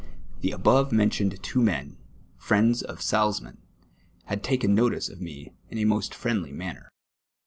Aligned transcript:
The 0.39 0.49
above 0.49 0.91
mentioned 0.91 1.43
two 1.43 1.61
men, 1.61 1.99
friends 2.35 2.81
of 2.81 3.03
Salzmann, 3.03 3.59
had 4.25 4.41
taken 4.43 4.73
notice 4.73 5.09
of 5.09 5.21
me 5.21 5.51
in 5.69 5.77
a 5.77 5.85
most 5.85 6.15
friendly 6.15 6.51
manner. 6.51 6.89